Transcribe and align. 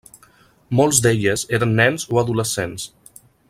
Molts 0.79 1.01
d'elles 1.07 1.45
eren 1.59 1.77
nens 1.81 2.09
o 2.17 2.21
adolescents. 2.23 2.89